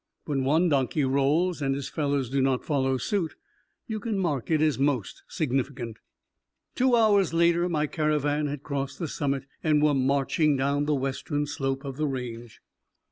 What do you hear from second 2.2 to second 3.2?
do not follow